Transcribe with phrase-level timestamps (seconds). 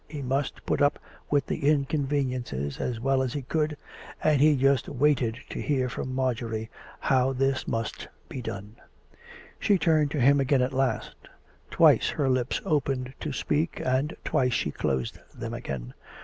[0.07, 0.97] He must put up
[1.29, 3.77] with the inconveniences as well as he could,
[4.23, 8.77] and he just waited to hear from Marjorie how this must be done.
[9.59, 11.13] She turned to him again at last.
[11.69, 15.93] Twice her lips opened to speak, and twice she closed them again.